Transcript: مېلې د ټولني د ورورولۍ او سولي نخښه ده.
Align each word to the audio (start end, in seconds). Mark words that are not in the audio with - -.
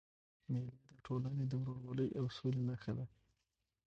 مېلې 0.51 0.73
د 0.89 0.93
ټولني 1.05 1.45
د 1.47 1.53
ورورولۍ 1.61 2.09
او 2.19 2.25
سولي 2.37 2.61
نخښه 2.67 2.93
ده. 2.97 3.05